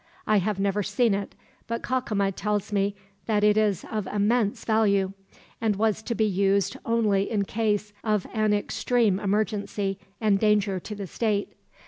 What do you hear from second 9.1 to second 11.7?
emergency, and danger to the state.